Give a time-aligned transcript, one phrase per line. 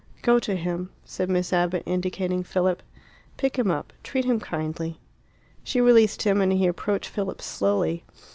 [0.23, 2.81] "Go to him," said Miss Abbott, indicating Philip.
[3.37, 3.93] "Pick him up.
[4.01, 4.99] Treat him kindly."
[5.63, 8.03] She released him, and he approached Philip slowly.